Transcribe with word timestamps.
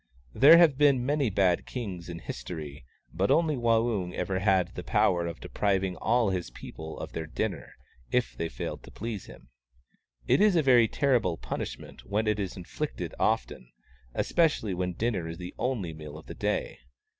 There 0.33 0.57
have 0.57 0.79
been 0.79 1.05
many 1.05 1.29
bad 1.29 1.67
kings 1.67 2.09
in 2.09 2.17
history, 2.17 2.85
but 3.13 3.29
only 3.29 3.55
Waung 3.55 4.15
ever 4.15 4.39
had 4.39 4.69
the 4.73 4.83
power 4.83 5.27
of 5.27 5.39
depriving 5.39 5.95
all 5.97 6.31
his 6.31 6.49
people 6.49 6.97
of 6.97 7.11
their 7.11 7.27
dinner, 7.27 7.73
if 8.11 8.35
they 8.35 8.49
failed 8.49 8.81
to 8.81 8.89
please 8.91 9.25
him. 9.25 9.49
It 10.25 10.41
is 10.41 10.55
a 10.55 10.63
very 10.63 10.87
terrible 10.87 11.37
punishment 11.37 12.03
when 12.03 12.25
it 12.25 12.39
is 12.39 12.57
inflicted 12.57 13.13
often, 13.19 13.71
especially 14.15 14.73
when 14.73 14.93
dinner 14.93 15.27
is 15.27 15.37
the 15.37 15.53
only 15.59 15.93
meal 15.93 16.17
of 16.17 16.25
the 16.25 16.33
day. 16.33 16.79